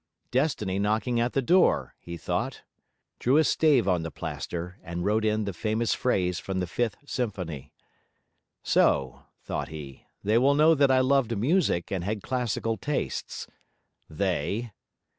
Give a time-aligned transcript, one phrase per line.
[0.31, 2.63] 'Destiny knocking at the door,' he thought;
[3.19, 6.97] drew a stave on the plaster, and wrote in the famous phrase from the Fifth
[7.05, 7.71] Symphony.
[8.63, 13.45] 'So,' thought he, 'they will know that I loved music and had classical tastes.
[14.09, 14.71] They?